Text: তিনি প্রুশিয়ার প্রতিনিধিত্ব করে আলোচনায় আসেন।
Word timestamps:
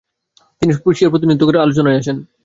তিনি 0.61 0.71
প্রুশিয়ার 0.83 1.11
প্রতিনিধিত্ব 1.11 1.47
করে 1.47 1.63
আলোচনায় 1.65 1.99
আসেন। 1.99 2.17